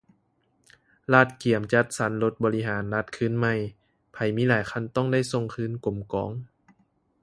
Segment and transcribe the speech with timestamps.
[1.13, 3.53] ລັດກຽມຈັດສັນລົດບໍລິຫານລັດຄືນໃໝ່
[4.13, 6.31] ໃຜມີຫຼາຍຄັນຕ້ອງໄດ້ສົ່ງຄືນກົມກອງ